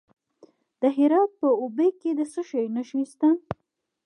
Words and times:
د 0.81 0.83
هرات 0.97 1.31
په 1.39 1.47
اوبې 1.61 1.89
کې 2.01 2.11
د 2.19 2.21
څه 2.33 2.41
شي 2.49 2.63
نښې 2.75 3.03
دي؟ 3.19 3.31